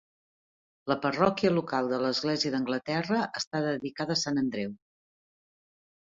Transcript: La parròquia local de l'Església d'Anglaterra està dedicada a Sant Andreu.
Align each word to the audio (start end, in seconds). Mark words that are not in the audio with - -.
La 0.91 0.95
parròquia 1.01 1.49
local 1.57 1.89
de 1.91 1.99
l'Església 2.03 2.51
d'Anglaterra 2.55 3.19
està 3.41 3.61
dedicada 3.67 4.15
a 4.17 4.21
Sant 4.23 4.41
Andreu. 4.43 4.73